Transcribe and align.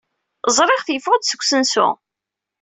Ẓriɣ-t 0.57 0.87
yeffeɣ-d 0.93 1.23
seg 1.27 1.41
usensu. 1.43 1.87